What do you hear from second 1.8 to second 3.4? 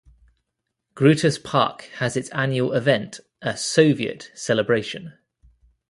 has its annual event-